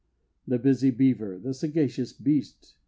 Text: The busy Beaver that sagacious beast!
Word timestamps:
The 0.47 0.57
busy 0.57 0.89
Beaver 0.89 1.37
that 1.37 1.53
sagacious 1.53 2.11
beast! 2.11 2.73